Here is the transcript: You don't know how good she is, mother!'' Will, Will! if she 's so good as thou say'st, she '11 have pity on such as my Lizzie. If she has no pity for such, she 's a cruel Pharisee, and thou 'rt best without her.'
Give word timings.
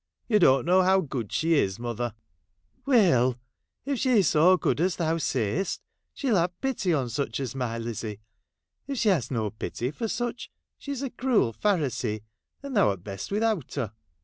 You 0.27 0.39
don't 0.39 0.65
know 0.65 0.81
how 0.81 1.01
good 1.01 1.31
she 1.31 1.53
is, 1.53 1.77
mother!'' 1.77 2.15
Will, 2.87 2.93
Will! 2.93 3.39
if 3.85 3.99
she 3.99 4.23
's 4.23 4.29
so 4.29 4.57
good 4.57 4.81
as 4.81 4.95
thou 4.95 5.17
say'st, 5.17 5.79
she 6.15 6.29
'11 6.29 6.41
have 6.41 6.59
pity 6.61 6.91
on 6.91 7.07
such 7.07 7.39
as 7.39 7.53
my 7.53 7.77
Lizzie. 7.77 8.19
If 8.87 8.97
she 8.97 9.09
has 9.09 9.29
no 9.29 9.51
pity 9.51 9.91
for 9.91 10.07
such, 10.07 10.49
she 10.79 10.91
's 10.95 11.03
a 11.03 11.11
cruel 11.11 11.53
Pharisee, 11.53 12.21
and 12.63 12.75
thou 12.75 12.91
'rt 12.91 13.03
best 13.03 13.29
without 13.31 13.71
her.' 13.75 13.91